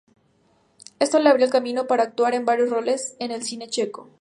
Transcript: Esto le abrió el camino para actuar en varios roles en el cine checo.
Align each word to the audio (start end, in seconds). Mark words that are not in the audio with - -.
Esto 0.97 1.19
le 1.19 1.29
abrió 1.29 1.45
el 1.45 1.51
camino 1.51 1.85
para 1.85 2.01
actuar 2.01 2.33
en 2.33 2.43
varios 2.43 2.71
roles 2.71 3.15
en 3.19 3.29
el 3.29 3.43
cine 3.43 3.67
checo. 3.69 4.09